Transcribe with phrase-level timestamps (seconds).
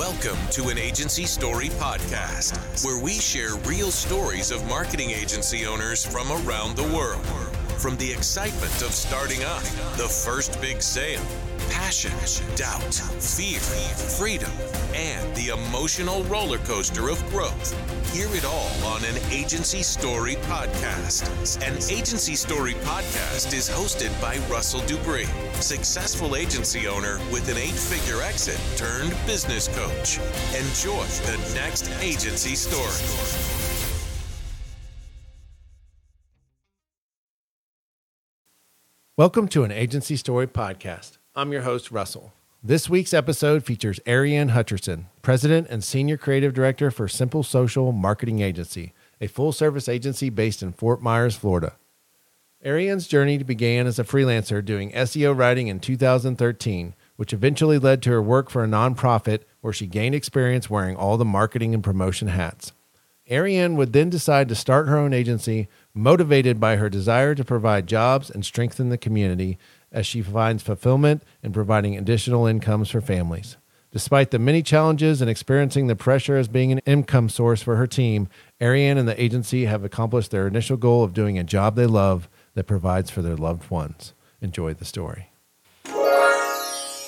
[0.00, 2.56] Welcome to an Agency Story podcast,
[2.86, 7.20] where we share real stories of marketing agency owners from around the world.
[7.76, 9.62] From the excitement of starting up,
[9.98, 11.20] the first big sale,
[11.70, 12.12] passion,
[12.56, 14.50] doubt, fear, freedom,
[14.94, 17.72] and the emotional roller coaster of growth.
[18.12, 21.24] Hear it all on an Agency Story podcast.
[21.66, 27.70] An Agency Story podcast is hosted by Russell Dupree, successful agency owner with an eight
[27.70, 30.18] figure exit turned business coach.
[30.58, 33.60] Enjoy the next Agency Story.
[39.16, 41.19] Welcome to an Agency Story podcast.
[41.36, 42.32] I'm your host, Russell.
[42.60, 48.40] This week's episode features Arianne Hutcherson, President and Senior Creative Director for Simple Social Marketing
[48.40, 51.76] Agency, a full service agency based in Fort Myers, Florida.
[52.66, 58.10] Arianne's journey began as a freelancer doing SEO writing in 2013, which eventually led to
[58.10, 62.26] her work for a nonprofit where she gained experience wearing all the marketing and promotion
[62.26, 62.72] hats.
[63.30, 67.86] Arianne would then decide to start her own agency, motivated by her desire to provide
[67.86, 69.56] jobs and strengthen the community
[69.92, 73.56] as she finds fulfillment in providing additional incomes for families.
[73.92, 77.88] Despite the many challenges and experiencing the pressure as being an income source for her
[77.88, 78.28] team,
[78.60, 82.28] Arianne and the agency have accomplished their initial goal of doing a job they love
[82.54, 84.14] that provides for their loved ones.
[84.40, 85.29] Enjoy the story.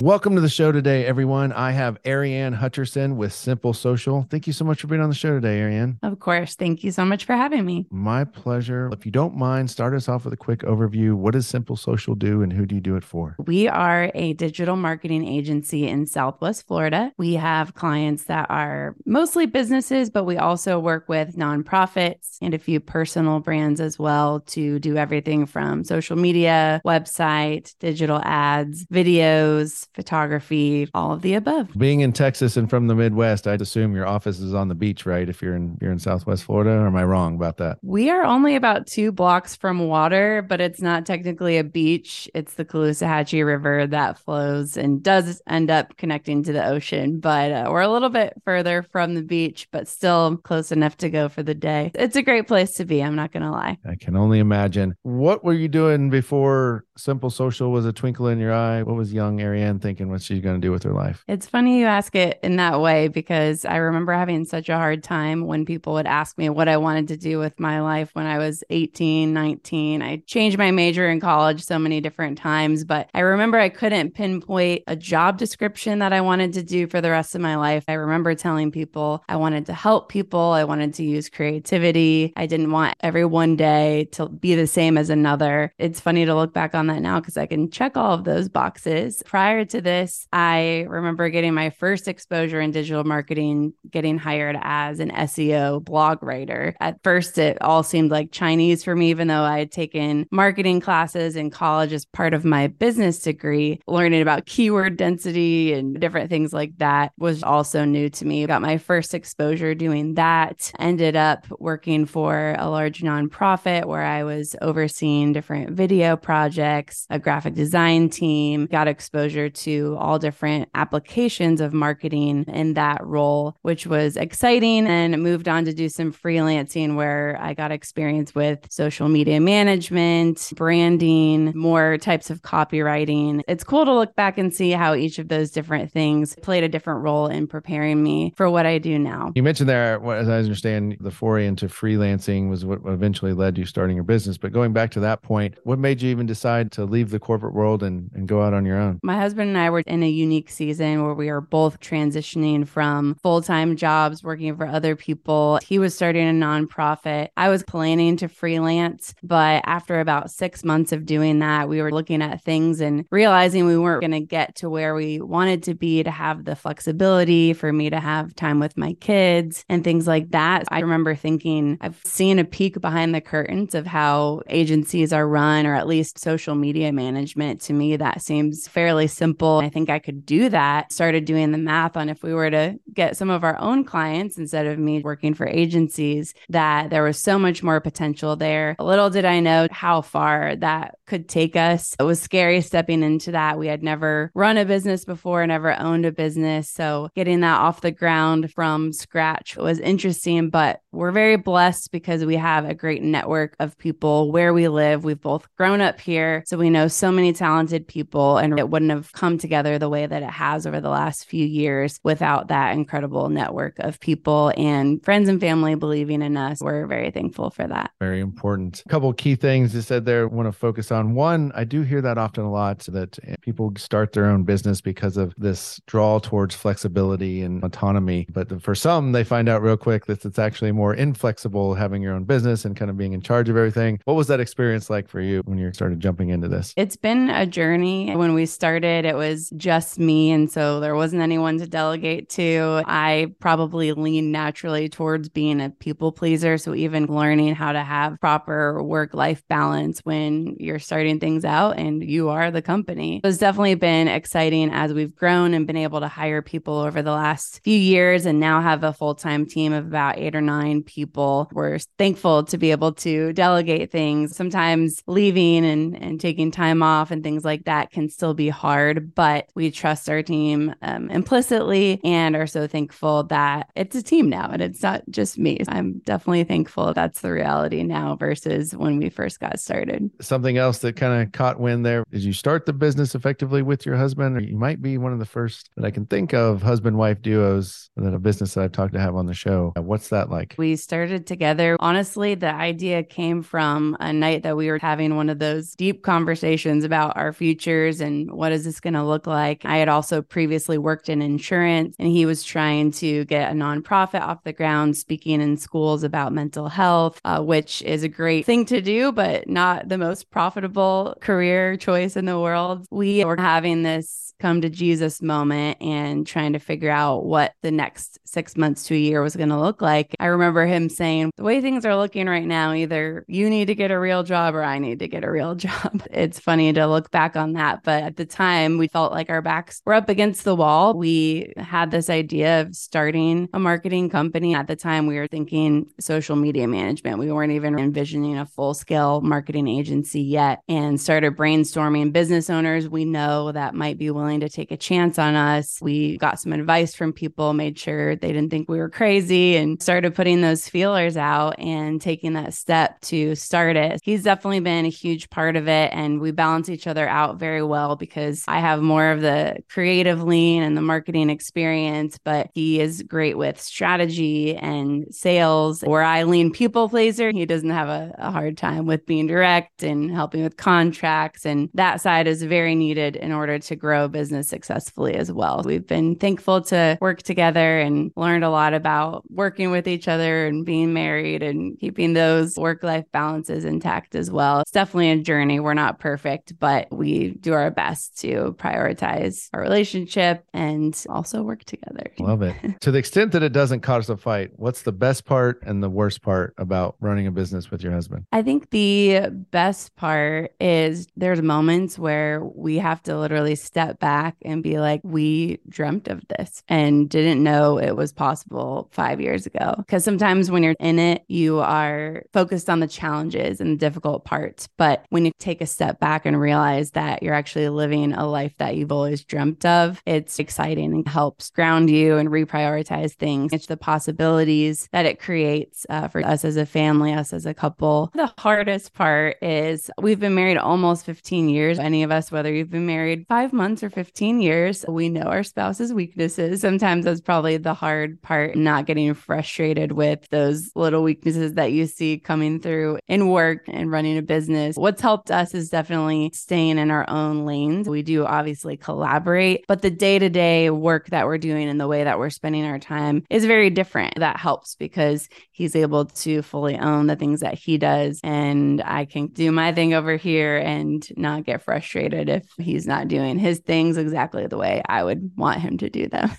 [0.03, 1.53] Welcome to the show today, everyone.
[1.53, 4.27] I have Arianne Hutcherson with Simple Social.
[4.29, 5.97] Thank you so much for being on the show today, Arianne.
[6.03, 6.55] Of course.
[6.55, 7.87] Thank you so much for having me.
[7.89, 8.89] My pleasure.
[8.91, 11.13] If you don't mind, start us off with a quick overview.
[11.13, 13.37] What does Simple Social do and who do you do it for?
[13.45, 17.13] We are a digital marketing agency in Southwest Florida.
[17.17, 22.59] We have clients that are mostly businesses, but we also work with nonprofits and a
[22.59, 29.87] few personal brands as well to do everything from social media, website, digital ads, videos
[29.93, 31.69] photography, all of the above.
[31.77, 35.05] Being in Texas and from the Midwest, I'd assume your office is on the beach,
[35.05, 35.27] right?
[35.27, 37.77] If you're in you're in Southwest Florida, or am I wrong about that?
[37.81, 42.29] We are only about two blocks from water, but it's not technically a beach.
[42.33, 47.19] It's the Caloosahatchee River that flows and does end up connecting to the ocean.
[47.19, 51.09] But uh, we're a little bit further from the beach, but still close enough to
[51.09, 51.91] go for the day.
[51.95, 53.03] It's a great place to be.
[53.03, 53.77] I'm not going to lie.
[53.87, 54.95] I can only imagine.
[55.03, 58.83] What were you doing before Simple Social was a twinkle in your eye?
[58.83, 61.23] What was young Arianne thinking what she's going to do with her life?
[61.27, 65.03] It's funny you ask it in that way because I remember having such a hard
[65.03, 68.25] time when people would ask me what I wanted to do with my life when
[68.25, 70.01] I was 18, 19.
[70.01, 74.15] I changed my major in college so many different times, but I remember I couldn't
[74.15, 77.83] pinpoint a job description that I wanted to do for the rest of my life.
[77.87, 82.31] I remember telling people I wanted to help people, I wanted to use creativity.
[82.37, 85.73] I didn't want every one day to be the same as another.
[85.77, 88.47] It's funny to look back on that now because I can check all of those
[88.47, 89.21] boxes.
[89.25, 95.11] Prior this, I remember getting my first exposure in digital marketing, getting hired as an
[95.11, 96.75] SEO blog writer.
[96.79, 100.79] At first, it all seemed like Chinese for me, even though I had taken marketing
[100.81, 103.79] classes in college as part of my business degree.
[103.87, 108.45] Learning about keyword density and different things like that was also new to me.
[108.45, 110.71] Got my first exposure doing that.
[110.79, 117.19] Ended up working for a large nonprofit where I was overseeing different video projects, a
[117.19, 119.62] graphic design team, got exposure to
[119.99, 124.87] all different applications of marketing in that role, which was exciting.
[124.87, 130.51] And moved on to do some freelancing where I got experience with social media management,
[130.55, 133.41] branding, more types of copywriting.
[133.47, 136.69] It's cool to look back and see how each of those different things played a
[136.69, 139.31] different role in preparing me for what I do now.
[139.35, 143.65] You mentioned there, as I understand, the foray into freelancing was what eventually led you
[143.65, 144.37] starting your business.
[144.37, 147.53] But going back to that point, what made you even decide to leave the corporate
[147.53, 148.99] world and, and go out on your own?
[149.03, 153.15] My husband and I were in a unique season where we are both transitioning from
[153.21, 155.59] full time jobs working for other people.
[155.63, 157.29] He was starting a nonprofit.
[157.37, 161.91] I was planning to freelance, but after about six months of doing that, we were
[161.91, 165.75] looking at things and realizing we weren't going to get to where we wanted to
[165.75, 170.07] be to have the flexibility for me to have time with my kids and things
[170.07, 170.63] like that.
[170.71, 175.67] I remember thinking, I've seen a peek behind the curtains of how agencies are run,
[175.67, 177.61] or at least social media management.
[177.61, 179.42] To me, that seems fairly simple.
[179.59, 180.91] I think I could do that.
[180.91, 184.37] Started doing the math on if we were to get some of our own clients
[184.37, 188.75] instead of me working for agencies, that there was so much more potential there.
[188.79, 191.95] Little did I know how far that could take us.
[191.99, 193.59] It was scary stepping into that.
[193.59, 196.69] We had never run a business before, never owned a business.
[196.69, 202.25] So getting that off the ground from scratch was interesting, but we're very blessed because
[202.25, 205.03] we have a great network of people where we live.
[205.03, 206.43] We've both grown up here.
[206.45, 210.05] So we know so many talented people, and it wouldn't have come together the way
[210.05, 215.03] that it has over the last few years without that incredible network of people and
[215.03, 216.61] friends and family believing in us.
[216.61, 217.91] We're very thankful for that.
[217.99, 218.83] Very important.
[218.85, 221.13] A couple key things you said there I want to focus on.
[221.13, 224.81] One, I do hear that often a lot that eh, people start their own business
[224.81, 228.27] because of this draw towards flexibility and autonomy.
[228.31, 232.13] But for some, they find out real quick that it's actually more inflexible having your
[232.13, 233.99] own business and kind of being in charge of everything.
[234.05, 236.73] What was that experience like for you when you started jumping into this?
[236.77, 238.15] It's been a journey.
[238.15, 240.31] When we started, it was just me.
[240.31, 242.81] And so there wasn't anyone to delegate to.
[242.87, 246.57] I probably lean naturally towards being a people pleaser.
[246.57, 251.77] So even learning how to have proper work life balance when you're starting things out
[251.77, 255.99] and you are the company has definitely been exciting as we've grown and been able
[255.99, 259.73] to hire people over the last few years and now have a full time team
[259.73, 261.47] of about eight or nine people.
[261.53, 264.35] We're thankful to be able to delegate things.
[264.35, 269.02] Sometimes leaving and, and taking time off and things like that can still be hard,
[269.15, 274.29] but we trust our team um, implicitly and are so thankful that it's a team
[274.29, 275.59] now and it's not just me.
[275.67, 280.09] I'm definitely thankful that's the reality now versus when we first got started.
[280.21, 283.85] Something else that kind of caught wind there is you start the business effectively with
[283.85, 286.61] your husband, or you might be one of the first that I can think of
[286.61, 289.73] husband wife duos that a business that I've talked to have on the show.
[289.75, 290.55] What's that like?
[290.57, 291.77] We started together.
[291.79, 296.03] Honestly, the idea came from a night that we were having one of those deep
[296.03, 299.65] conversations about our futures and what is this going to look like.
[299.65, 304.21] I had also previously worked in insurance and he was trying to get a nonprofit
[304.21, 308.65] off the ground, speaking in schools about mental health, uh, which is a great thing
[308.65, 312.85] to do, but not the most profitable career choice in the world.
[312.91, 317.71] We were having this come to Jesus moment and trying to figure out what the
[317.71, 320.13] next six months to a year was going to look like.
[320.19, 323.75] I remember him saying, The way things are looking right now, either you need to
[323.75, 326.03] get a real job or I need to get a real job.
[326.11, 327.83] It's funny to look back on that.
[327.83, 330.93] But at the time, we felt like our backs were up against the wall.
[330.93, 334.55] We had this idea of starting a marketing company.
[334.55, 337.17] At the time, we were thinking social media management.
[337.17, 342.89] We weren't even envisioning a full scale marketing agency yet and started brainstorming business owners
[342.89, 345.79] we know that might be willing to take a chance on us.
[345.81, 349.81] We got some advice from people, made sure they didn't think we were crazy, and
[349.81, 353.99] started putting those feelers out and taking that step to start it.
[354.03, 357.63] He's definitely been a huge part of it, and we balance each other out very
[357.63, 362.79] well because I have more of the creative lean and the marketing experience, but he
[362.79, 365.81] is great with strategy and sales.
[365.81, 369.83] Where I lean people pleaser, he doesn't have a, a hard time with being direct
[369.83, 371.45] and helping with contracts.
[371.45, 375.61] And that side is very needed in order to grow business successfully as well.
[375.65, 380.45] We've been thankful to work together and learned a lot about working with each other
[380.45, 384.61] and being married and keeping those work life balances intact as well.
[384.61, 385.59] It's definitely a journey.
[385.59, 391.63] We're not perfect, but we do our best to prioritize our relationship and also work
[391.63, 392.11] together.
[392.19, 392.55] Love it.
[392.81, 395.89] to the extent that it doesn't cause a fight, what's the best part and the
[395.89, 398.25] worst part about running a business with your husband?
[398.31, 404.35] I think the best part is there's moments where we have to literally step back
[404.41, 409.45] and be like, we dreamt of this and didn't know it was possible five years
[409.45, 409.75] ago.
[409.77, 414.25] Because sometimes when you're in it, you are focused on the challenges and the difficult
[414.25, 414.67] parts.
[414.77, 418.53] But when you take a step back and realize that you're actually living a life
[418.57, 423.53] that you've always dreamt of, it's exciting and helps ground you and reprioritize things.
[423.53, 427.53] It's the possibilities that it creates uh, for us as a family, us as a
[427.53, 428.11] couple.
[428.15, 431.79] The hardest part is we've been married almost 15 years.
[431.79, 435.43] Any of us, whether you've been married five months or 15 years, we know our
[435.43, 436.61] spouse's weaknesses.
[436.61, 441.85] Sometimes that's probably the hard part, not getting frustrated with those little weaknesses that you
[441.85, 444.75] see coming through in work and running a business.
[444.75, 447.87] What's helped us is definitely staying in our own lanes.
[447.87, 451.87] We do obviously collaborate, but the day to day work that we're doing and the
[451.87, 454.19] way that we're spending our time is very different.
[454.19, 458.19] That helps because he's able to fully own the things that he does.
[458.23, 463.07] And I can do my thing over here and not get frustrated if he's not
[463.07, 466.31] doing his things exactly the way I would want him to do them.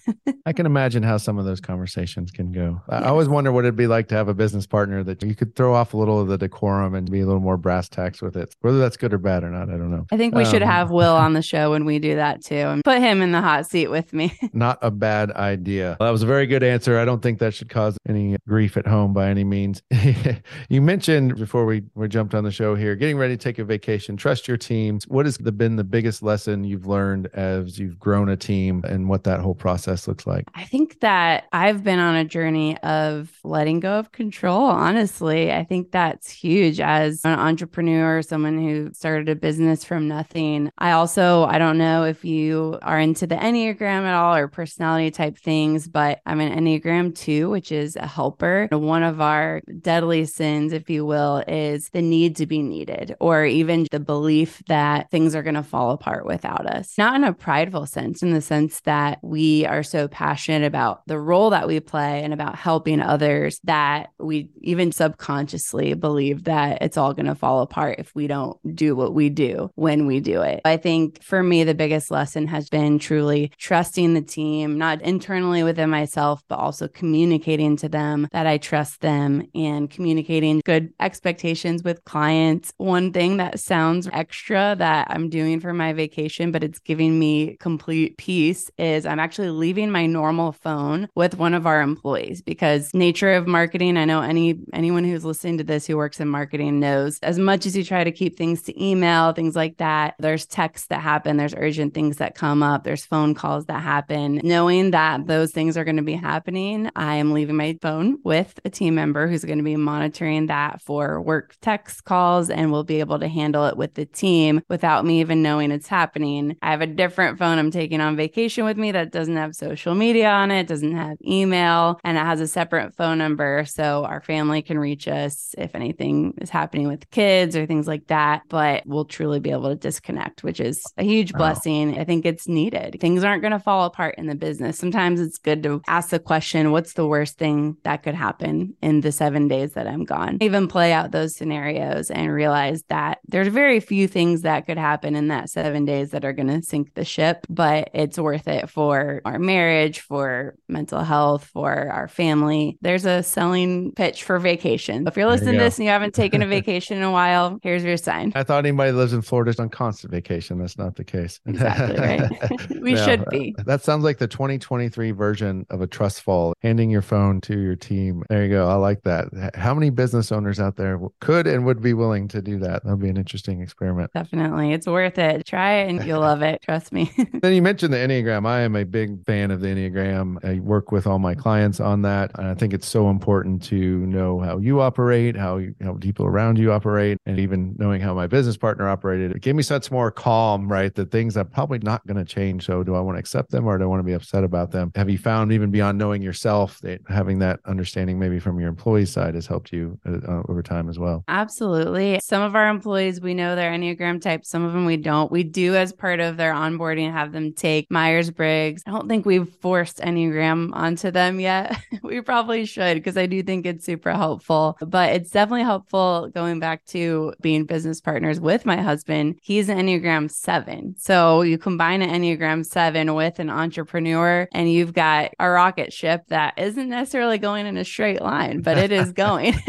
[0.47, 2.81] I can imagine how some of those conversations can go.
[2.89, 5.55] I always wonder what it'd be like to have a business partner that you could
[5.55, 8.37] throw off a little of the decorum and be a little more brass tacks with
[8.37, 8.55] it.
[8.61, 10.07] Whether that's good or bad or not, I don't know.
[10.11, 12.55] I think we um, should have Will on the show when we do that too
[12.55, 14.39] and put him in the hot seat with me.
[14.53, 15.97] not a bad idea.
[16.01, 16.99] Well, that was a very good answer.
[16.99, 19.83] I don't think that should cause any grief at home by any means.
[20.69, 23.65] you mentioned before we, we jumped on the show here, getting ready to take a
[23.65, 24.99] vacation, trust your team.
[25.09, 29.25] What has been the biggest lesson you've learned as you've grown a team and what
[29.25, 30.49] that whole process looks like?
[30.55, 34.63] I think that I've been on a journey of letting go of control.
[34.63, 40.71] Honestly, I think that's huge as an entrepreneur, someone who started a business from nothing.
[40.79, 45.11] I also, I don't know if you are into the Enneagram at all or personality
[45.11, 48.69] type things, but I'm an Enneagram 2, which is a helper.
[48.71, 53.45] One of our deadly sins, if you will, is the need to be needed or
[53.45, 56.97] even the belief that things are going to fall apart without us.
[56.99, 61.51] Not a prideful sense, in the sense that we are so passionate about the role
[61.51, 67.15] that we play and about helping others that we even subconsciously believe that it's all
[67.15, 70.61] going to fall apart if we don't do what we do when we do it.
[70.65, 75.63] I think for me, the biggest lesson has been truly trusting the team, not internally
[75.63, 81.83] within myself, but also communicating to them that I trust them and communicating good expectations
[81.83, 82.73] with clients.
[82.77, 87.57] One thing that sounds extra that I'm doing for my vacation, but it's giving me
[87.61, 92.93] complete peace is I'm actually leaving my normal phone with one of our employees because
[92.95, 96.81] nature of marketing, I know any anyone who's listening to this who works in marketing
[96.81, 100.47] knows as much as you try to keep things to email, things like that, there's
[100.47, 104.41] texts that happen, there's urgent things that come up, there's phone calls that happen.
[104.45, 108.59] Knowing that those things are going to be happening, I am leaving my phone with
[108.65, 112.85] a team member who's going to be monitoring that for work text calls and will
[112.85, 116.57] be able to handle it with the team without me even knowing it's happening.
[116.63, 119.95] I have a different phone I'm taking on vacation with me that doesn't have social
[119.95, 124.23] media on it, doesn't have email, and it has a separate phone number so our
[124.23, 128.43] family can reach us if anything is happening with kids or things like that.
[128.49, 131.39] But we'll truly be able to disconnect, which is a huge wow.
[131.41, 131.99] blessing.
[131.99, 132.97] I think it's needed.
[133.01, 134.79] Things aren't going to fall apart in the business.
[134.79, 139.03] Sometimes it's good to ask the question what's the worst thing that could happen in
[139.03, 140.39] the seven days that I'm gone?
[140.41, 145.15] Even play out those scenarios and realize that there's very few things that could happen
[145.15, 148.69] in that seven days that are going to sink the ship, but it's worth it
[148.71, 152.79] for our marriage, for mental health, for our family.
[152.81, 155.07] There's a selling pitch for vacation.
[155.07, 157.59] If you're listening you to this and you haven't taken a vacation in a while,
[157.63, 158.33] here's your sign.
[158.35, 160.59] I thought anybody lives in Florida is on constant vacation.
[160.59, 161.41] That's not the case.
[161.55, 162.81] Exactly right.
[162.83, 163.55] we no, should be.
[163.65, 167.77] That sounds like the 2023 version of a trust fall, handing your phone to your
[167.77, 168.25] team.
[168.29, 168.69] There you go.
[168.69, 169.29] I like that.
[169.55, 172.85] How many business owners out there could and would be willing to do that?
[172.85, 174.11] That'd be an interesting experiment.
[174.15, 174.73] Definitely.
[174.73, 175.47] It's worth it.
[175.47, 176.61] Try it and you'll love it.
[176.75, 177.09] Trust me.
[177.35, 178.49] then you mentioned the Enneagram.
[178.49, 180.45] I am a big fan of the Enneagram.
[180.45, 182.33] I work with all my clients on that.
[182.37, 186.27] And I think it's so important to know how you operate, how, you, how people
[186.27, 189.31] around you operate, and even knowing how my business partner operated.
[189.31, 190.93] It gave me such more calm, right?
[190.93, 192.67] The things that probably not going to change.
[192.67, 194.73] So do I want to accept them or do I want to be upset about
[194.73, 194.91] them?
[194.97, 199.07] Have you found even beyond knowing yourself that having that understanding maybe from your employee
[199.07, 201.23] side has helped you uh, over time as well?
[201.29, 202.19] Absolutely.
[202.21, 204.45] Some of our employees, we know their Enneagram type.
[204.45, 205.31] Some of them we don't.
[205.31, 208.83] We do as part of their onboarding have them take Myers Briggs.
[208.87, 211.77] I don't think we've forced Enneagram onto them yet.
[212.03, 214.77] we probably should because I do think it's super helpful.
[214.81, 219.39] But it's definitely helpful going back to being business partners with my husband.
[219.43, 220.95] He's an Enneagram 7.
[220.99, 226.23] So you combine an Enneagram 7 with an entrepreneur, and you've got a rocket ship
[226.29, 229.55] that isn't necessarily going in a straight line, but it is going.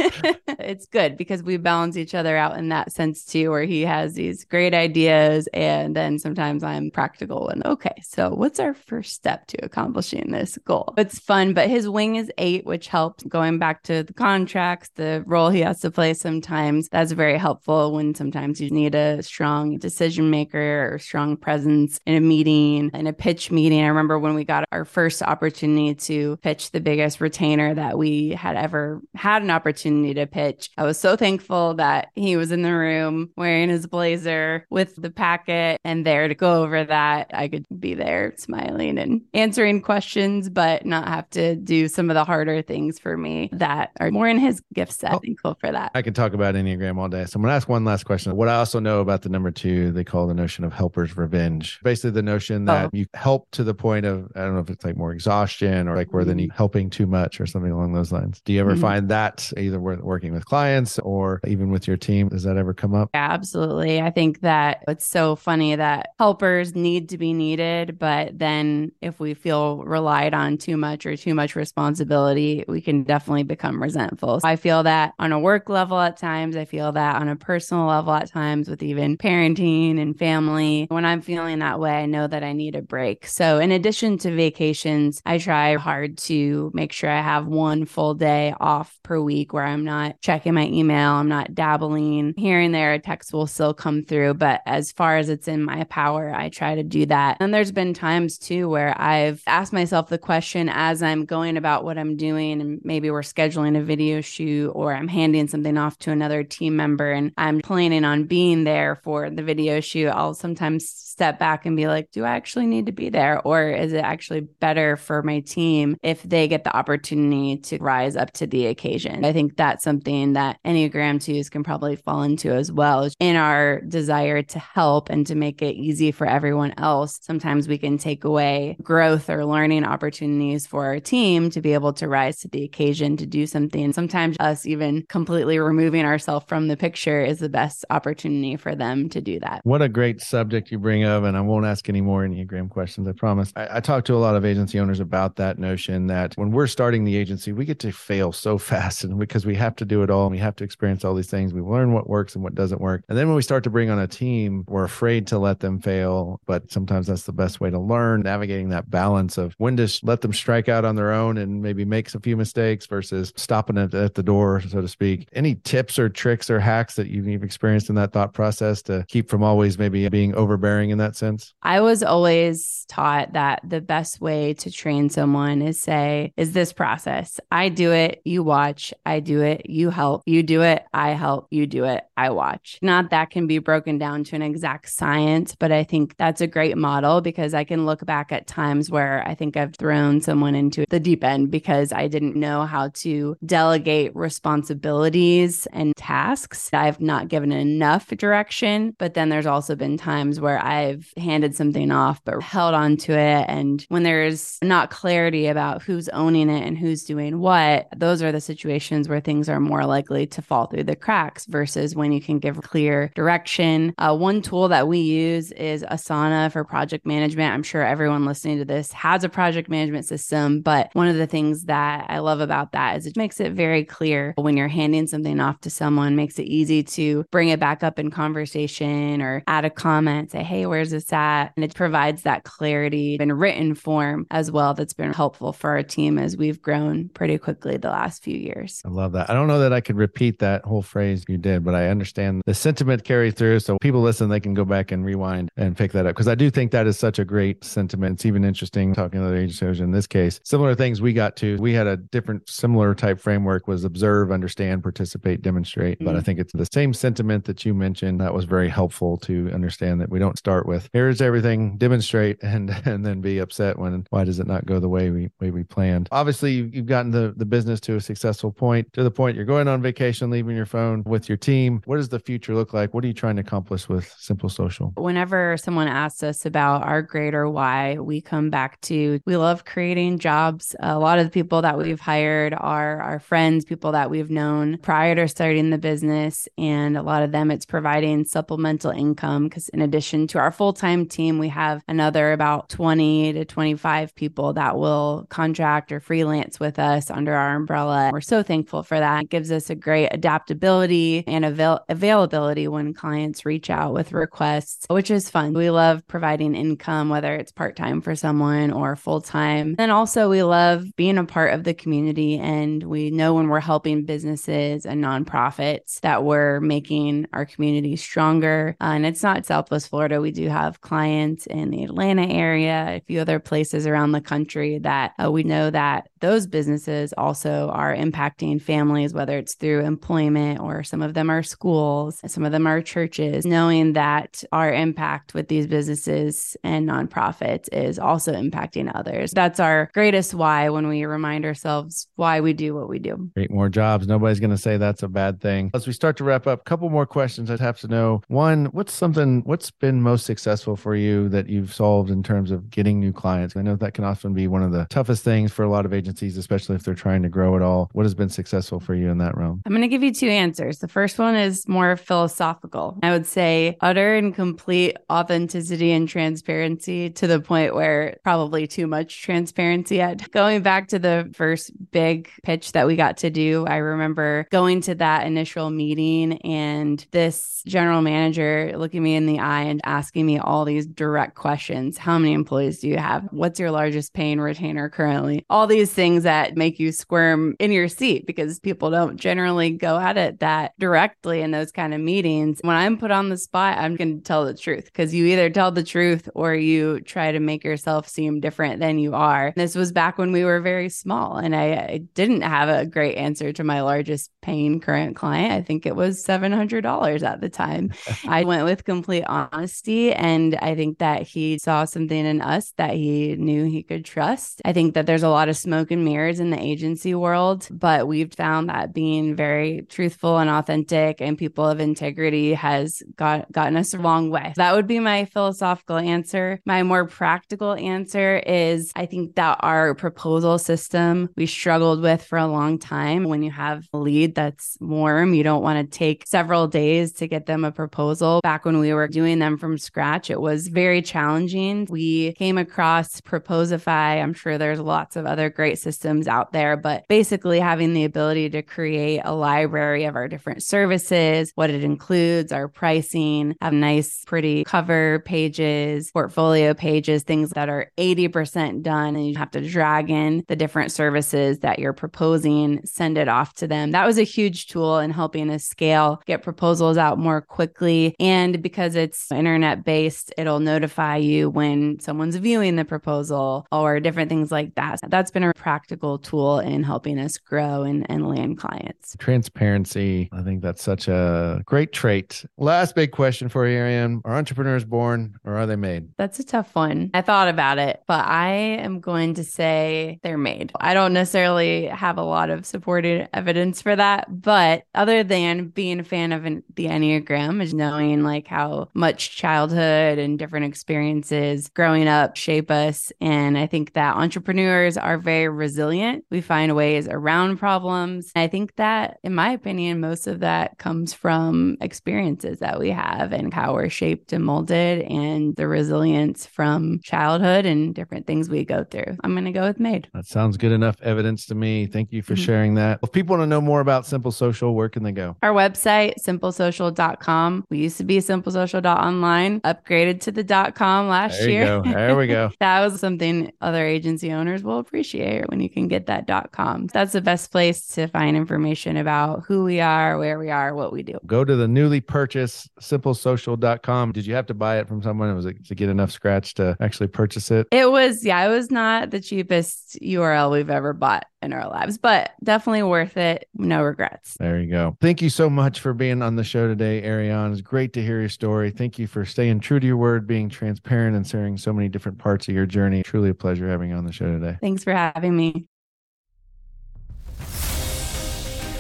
[0.60, 4.14] it's good because we balance each other out in that sense too, where he has
[4.14, 5.48] these great ideas.
[5.54, 10.58] And then sometimes I'm practical and okay, so what's our first step to accomplishing this
[10.66, 10.94] goal?
[10.98, 15.24] It's fun, but his wing is eight, which helps going back to the contracts, the
[15.26, 16.90] role he has to play sometimes.
[16.90, 22.16] That's very helpful when sometimes you need a strong decision maker or strong presence in
[22.16, 23.84] a meeting, in a pitch meeting.
[23.84, 28.30] I remember when we got our first opportunity to pitch the biggest retainer that we
[28.30, 30.70] had ever had an opportunity to pitch.
[30.78, 35.10] I was so thankful that he was in the room wearing his blazer with the
[35.10, 37.32] packet and there to go over that.
[37.34, 42.16] I could be there smiling and answering questions, but not have to do some of
[42.16, 45.14] the harder things for me that are more in his gift set.
[45.14, 45.92] Oh, thankful for that.
[45.96, 47.26] I can talk about Enneagram all day.
[47.26, 48.36] So I'm going to ask one last question.
[48.36, 51.80] What I also know about the number two, they call the notion of helper's revenge.
[51.84, 52.90] Basically, the notion that oh.
[52.94, 55.96] you help to the point of, I don't know if it's like more exhaustion or
[55.96, 56.58] like where then you mm-hmm.
[56.58, 58.42] helping too much or something along those lines.
[58.46, 58.82] Do you ever mm-hmm.
[58.82, 62.30] find that either working with clients or even with your team?
[62.30, 63.10] Does that ever come up?
[63.14, 64.02] Yeah, absolutely.
[64.02, 69.20] I think that it's so funny that helpers need to be needed, but then if
[69.20, 74.40] we feel relied on too much or too much responsibility, we can definitely become resentful.
[74.40, 77.36] So I feel that on a work level at times, I feel that on a
[77.36, 80.88] personal level at times with even parenting and family.
[80.90, 83.28] When I'm feeling that way, I know that I need a break.
[83.28, 88.14] So in addition to vacations, I try hard to make sure I have one full
[88.14, 92.74] day off per week where I'm not checking my email, I'm not dabbling here and
[92.74, 92.94] there.
[92.94, 96.50] A text will still come through, but as far as it's in my power, I
[96.56, 97.38] try to do that.
[97.40, 101.84] And there's been times too where I've asked myself the question as I'm going about
[101.84, 105.98] what I'm doing, and maybe we're scheduling a video shoot or I'm handing something off
[106.00, 110.10] to another team member and I'm planning on being there for the video shoot.
[110.10, 113.42] I'll sometimes step back and be like, do I actually need to be there?
[113.42, 118.16] Or is it actually better for my team if they get the opportunity to rise
[118.16, 119.24] up to the occasion?
[119.24, 123.10] I think that's something that Enneagram 2s can probably fall into as well.
[123.20, 126.45] In our desire to help and to make it easy for everyone
[126.78, 131.74] else, sometimes we can take away growth or learning opportunities for our team to be
[131.74, 133.94] able to rise to the occasion to do something.
[133.94, 139.10] Sometimes us even completely removing ourselves from the picture is the best opportunity for them
[139.10, 139.62] to do that.
[139.64, 141.24] What a great subject you bring up.
[141.24, 143.52] and I won't ask any more Enneagram questions, I promise.
[143.56, 146.68] I, I talk to a lot of agency owners about that notion that when we're
[146.68, 150.04] starting the agency, we get to fail so fast and because we have to do
[150.04, 151.54] it all and we have to experience all these things.
[151.54, 153.04] We learn what works and what doesn't work.
[153.10, 155.80] And then when we start to bring on a team, we're afraid to let them
[155.80, 159.88] fail, but sometimes that's the best way to learn, navigating that balance of when to
[160.04, 163.78] let them strike out on their own and maybe make a few mistakes versus stopping
[163.78, 165.28] it at the door, so to speak.
[165.34, 169.30] Any tips or tricks or hacks that you've experienced in that thought process to keep
[169.30, 171.54] from always maybe being overbearing in that sense?
[171.62, 176.74] I was always taught that the best way to train someone is say, is this
[176.74, 177.40] process.
[177.52, 181.48] I do it, you watch, I do it, you help, you do it, I help,
[181.52, 182.80] you do it, I watch.
[182.82, 186.48] Not that can be broken down to an exact science, but I think that's a
[186.48, 190.56] great model because I can look back at times where I think I've thrown someone
[190.56, 196.70] into the deep end because I didn't know how to delegate responsibilities and tasks.
[196.74, 201.92] I've not given enough direction, but then there's also been times where I've handed something
[201.92, 203.46] off but held on to it.
[203.48, 208.32] And when there's not clarity about who's owning it and who's doing what, those are
[208.32, 212.22] the situations where things are more likely to fall through the cracks versus when you
[212.22, 213.94] can give clear direction.
[213.98, 217.54] Uh, one tool that we use is Asana for project management.
[217.54, 221.28] I'm sure everyone listening to this has a project management system, but one of the
[221.28, 225.08] things that I love about that is it makes it very clear when you're handing
[225.08, 229.44] something off to someone, makes it easy to bring it back up in conversation or
[229.48, 231.54] add a comment, say, hey, where's this at?
[231.56, 235.84] And it provides that clarity in written form as well that's been helpful for our
[235.84, 238.82] team as we've grown pretty quickly the last few years.
[238.86, 239.30] I love that.
[239.30, 242.42] I don't know that I could repeat that whole phrase you did, but I understand
[242.46, 243.60] the sentiment carries through.
[243.60, 246.36] So people listen, they can go back and rewind and pick that up because I
[246.36, 248.16] do think that is such a great sentiment.
[248.16, 250.40] It's even interesting talking to other agencies in this case.
[250.44, 254.84] Similar things we got to, we had a different, similar type framework was observe, understand,
[254.84, 255.98] participate, demonstrate.
[255.98, 256.06] Mm-hmm.
[256.06, 256.26] But I mm.
[256.26, 260.10] think it's the same sentiment that you mentioned that was very helpful to understand that
[260.10, 264.40] we don't start with here's everything, demonstrate, and and then be upset when why does
[264.40, 266.08] it not go the way we way we planned.
[266.12, 269.68] Obviously, you've gotten the the business to a successful point, to the point you're going
[269.68, 271.82] on vacation, leaving your phone with your team.
[271.86, 272.94] What does the future look like?
[272.94, 274.94] What are you trying to accomplish with Simple Social?
[274.98, 280.20] Whenever someone asks us about our greater why, we come back to we love creating
[280.20, 280.76] jobs.
[280.80, 284.78] A lot of the people that we've hired are our friends, people that we've known
[284.80, 286.48] prior to starting the business.
[286.58, 290.74] And a lot of them, it's providing supplemental income because, in addition to our full
[290.74, 296.60] time team, we have another about 20 to 25 people that will contract or freelance
[296.60, 298.10] with us under our umbrella.
[298.12, 299.24] We're so thankful for that.
[299.24, 304.86] It gives us a great adaptability and avail- availability when clients reach out with requests,
[304.90, 305.54] which is fun.
[305.54, 309.76] We love providing income, whether it's part time for someone or full time.
[309.78, 312.40] And also, we love being a part of the community.
[312.40, 318.76] And we know when we're helping businesses and nonprofits that we're making our community stronger.
[318.82, 320.22] Uh, and it's not Southwest Florida.
[320.22, 324.80] We do have clients in the Atlanta area, a few other places around the country
[324.80, 330.60] that uh, we know that those businesses also are impacting families, whether it's through employment
[330.60, 335.34] or some of them are schools, some of them are churches, knowing that our impact
[335.34, 339.32] with these businesses and nonprofits is also impacting others.
[339.32, 343.30] That's our greatest why when we remind ourselves why we do what we do.
[343.36, 344.08] Create more jobs.
[344.08, 345.72] Nobody's going to say that's a bad thing.
[345.74, 348.22] As we start to wrap up, a couple more questions I'd have to know.
[348.28, 352.70] One, what's something, what's been most successful for you that you've solved in terms of
[352.70, 353.56] getting new clients?
[353.56, 355.94] I know that can often be one of the toughest things for a lot of
[355.94, 357.90] agencies agencies, especially if they're trying to grow at all?
[357.94, 359.62] What has been successful for you in that realm?
[359.66, 360.80] I'm going to give you two answers.
[360.80, 363.00] The first one is more philosophical.
[363.04, 368.88] I would say utter and complete authenticity and transparency to the point where probably too
[368.88, 370.02] much transparency.
[370.02, 374.48] At going back to the first big pitch that we got to do, I remember
[374.52, 379.82] going to that initial meeting and this general manager looking me in the eye and
[379.84, 381.98] asking me all these direct questions.
[381.98, 383.28] How many employees do you have?
[383.32, 385.46] What's your largest paying retainer currently?
[385.50, 389.98] All these things that make you squirm in your seat because people don't generally go
[389.98, 392.60] at it that directly in those kind of meetings.
[392.62, 395.45] When I'm put on the spot, I'm going to tell the truth because you either
[395.46, 399.54] either tell the truth or you try to make yourself seem different than you are.
[399.56, 403.16] This was back when we were very small, and I, I didn't have a great
[403.16, 405.54] answer to my largest paying current client.
[405.54, 407.94] I think it was $700 at the time.
[408.28, 412.96] I went with complete honesty, and I think that he saw something in us that
[412.96, 414.62] he knew he could trust.
[414.66, 418.08] I think that there's a lot of smoke and mirrors in the agency world, but
[418.08, 423.78] we've found that being very truthful and authentic and people of integrity has got gotten
[423.78, 424.54] us a long way.
[424.56, 426.62] That would be my philosophical answer.
[426.66, 432.38] My more practical answer is I think that our proposal system we struggled with for
[432.38, 433.26] a long time.
[433.26, 437.28] When you have a lead that's warm, you don't want to take several days to
[437.28, 438.40] get them a proposal.
[438.44, 441.86] Back when we were doing them from scratch, it was very challenging.
[441.90, 444.24] We came across Proposify.
[444.24, 448.52] I'm sure there's lots of other great systems out there, but basically having the ability
[448.52, 454.24] to create a library of our different services, what it includes, our pricing, have nice,
[454.26, 459.16] pretty cover pages, portfolio pages, things that are 80% done.
[459.16, 463.54] And you have to drag in the different services that you're proposing, send it off
[463.56, 463.92] to them.
[463.92, 468.16] That was a huge tool in helping us scale, get proposals out more quickly.
[468.20, 474.30] And because it's internet based, it'll notify you when someone's viewing the proposal or different
[474.30, 475.00] things like that.
[475.08, 479.16] That's been a practical tool in helping us grow and, and land clients.
[479.20, 480.30] Transparency.
[480.32, 482.46] I think that's such a great trait.
[482.58, 484.22] Last big question for you, Arianne.
[484.26, 486.10] Are entrepreneurs born or are they made?
[486.18, 487.12] That's a tough one.
[487.14, 490.72] I thought about it, but I am going to say they're made.
[490.80, 496.00] I don't necessarily have a lot of supported evidence for that, but other than being
[496.00, 501.70] a fan of an, the Enneagram, is knowing like how much childhood and different experiences
[501.70, 503.12] growing up shape us.
[503.22, 506.26] And I think that entrepreneurs are very resilient.
[506.32, 508.32] We find ways around problems.
[508.36, 513.34] I think that, in my opinion, most of that comes from experiences that we have
[513.34, 518.64] and how we're shaped and molded and the resilience from childhood and different things we
[518.66, 519.18] go through.
[519.24, 520.08] I'm going to go with made.
[520.14, 521.86] That sounds good enough evidence to me.
[521.88, 522.46] Thank you for Mhm.
[522.46, 523.00] sharing that.
[523.04, 525.36] If people want to know more about Simple Social, where can they go?
[525.44, 527.66] Our website, simplesocial.com.
[527.70, 530.44] We used to be simplesocial.online, upgraded to the
[530.76, 531.66] .com last There you year.
[531.66, 531.82] go.
[531.84, 532.52] There we go.
[532.60, 536.88] that was something other agency owners will appreciate when you can get that .com.
[536.88, 540.92] That's the best place to find information about who we are, where we are, what
[540.92, 541.18] we do.
[541.26, 544.12] Go to the newly purchased simplesocial.com.
[544.12, 545.30] Did you have to buy it from someone?
[545.30, 547.68] It was it to get enough scratch to actually purchase it?
[547.72, 551.98] It was, yeah, it was not the cheapest URL we've ever bought in our lives,
[551.98, 553.48] but definitely worth it.
[553.54, 554.36] No regrets.
[554.40, 554.98] There you go.
[555.02, 557.52] Thank you so much for being on the show today, Arianne.
[557.52, 558.72] It's great to hear your story.
[558.72, 562.18] Thank you for staying true to your word, being transparent, and sharing so many different
[562.18, 563.04] parts of your journey.
[563.04, 564.58] Truly a pleasure having you on the show today.
[564.62, 565.68] Thanks for having me.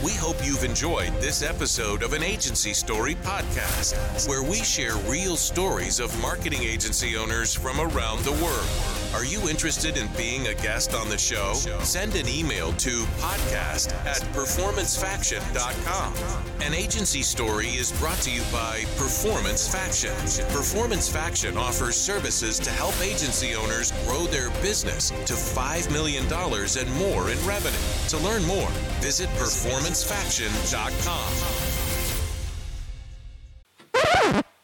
[0.05, 5.35] We hope you've enjoyed this episode of an Agency Story podcast, where we share real
[5.35, 9.04] stories of marketing agency owners from around the world.
[9.13, 11.53] Are you interested in being a guest on the show?
[11.83, 16.13] Send an email to podcast at performancefaction.com.
[16.61, 20.13] An agency story is brought to you by Performance Faction.
[20.53, 26.93] Performance Faction offers services to help agency owners grow their business to $5 million and
[26.95, 27.77] more in revenue.
[28.09, 28.69] To learn more,
[29.01, 31.74] visit performancefaction.com.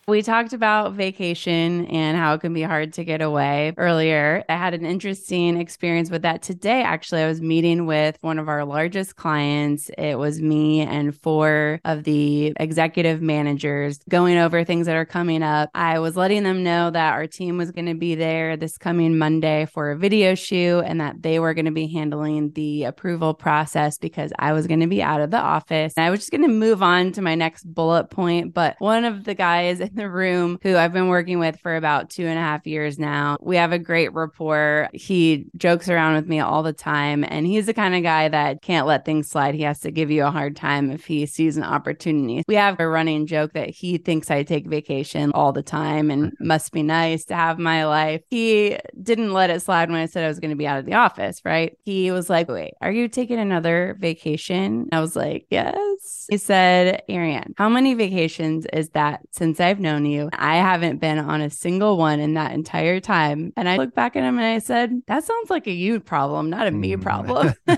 [0.07, 4.43] We talked about vacation and how it can be hard to get away earlier.
[4.49, 6.81] I had an interesting experience with that today.
[6.81, 9.91] Actually, I was meeting with one of our largest clients.
[9.99, 15.43] It was me and four of the executive managers going over things that are coming
[15.43, 15.69] up.
[15.75, 19.19] I was letting them know that our team was going to be there this coming
[19.19, 23.35] Monday for a video shoot and that they were going to be handling the approval
[23.35, 25.93] process because I was going to be out of the office.
[25.95, 28.55] And I was just going to move on to my next bullet point.
[28.55, 32.09] But one of the guys in the room who I've been working with for about
[32.09, 33.37] two and a half years now.
[33.41, 34.89] We have a great rapport.
[34.93, 38.61] He jokes around with me all the time, and he's the kind of guy that
[38.61, 39.55] can't let things slide.
[39.55, 42.43] He has to give you a hard time if he sees an opportunity.
[42.47, 46.33] We have a running joke that he thinks I take vacation all the time and
[46.39, 48.21] must be nice to have my life.
[48.29, 50.85] He didn't let it slide when I said I was going to be out of
[50.85, 51.77] the office, right?
[51.83, 54.87] He was like, Wait, are you taking another vacation?
[54.91, 56.27] I was like, Yes.
[56.29, 60.29] He said, Arianne, how many vacations is that since I've known you?
[60.33, 63.51] I haven't been on a single one in that entire time.
[63.57, 66.49] And I looked back at him and I said, That sounds like a you problem,
[66.49, 67.01] not a me Mm.
[67.01, 67.53] problem.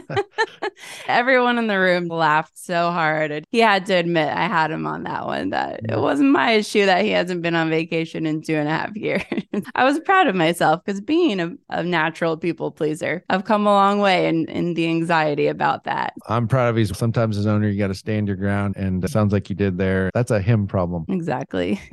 [1.08, 3.32] Everyone in the room laughed so hard.
[3.32, 6.52] And he had to admit I had him on that one, that it wasn't my
[6.52, 9.24] issue that he hasn't been on vacation in two and a half years.
[9.76, 13.72] I was proud of myself because being a, a natural people pleaser, I've come a
[13.72, 16.14] long way in, in the anxiety about that.
[16.28, 16.86] I'm proud of you.
[16.86, 19.78] Sometimes as owner, you got to stand your ground, and it sounds like you did
[19.78, 20.10] there.
[20.14, 21.06] That's a him problem.
[21.10, 21.80] Exactly.